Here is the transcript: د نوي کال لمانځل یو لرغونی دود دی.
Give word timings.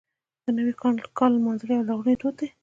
د 0.43 0.45
نوي 0.57 0.73
کال 1.17 1.31
لمانځل 1.37 1.69
یو 1.71 1.87
لرغونی 1.87 2.15
دود 2.19 2.35
دی. 2.39 2.49